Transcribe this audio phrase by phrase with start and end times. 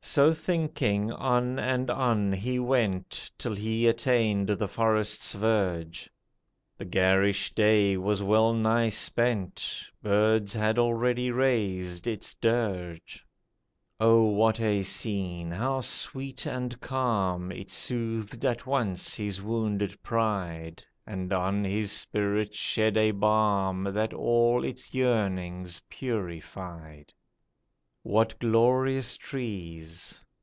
[0.00, 6.08] So thinking, on and on he went, Till he attained the forest's verge,
[6.78, 13.22] The garish day was well nigh spent, Birds had already raised its dirge.
[14.00, 15.50] Oh what a scene!
[15.50, 17.52] How sweet and calm!
[17.52, 24.14] It soothed at once his wounded pride, And on his spirit shed a balm That
[24.14, 27.12] all its yearnings purified.
[28.04, 30.24] What glorious trees!